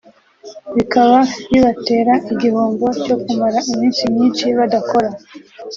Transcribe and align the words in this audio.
bikaba 0.75 1.17
bibatera 1.51 2.13
igihombo 2.31 2.85
cyo 3.03 3.15
kumara 3.23 3.59
iminsi 3.71 4.01
myinshi 4.13 4.45
badakora 4.57 5.09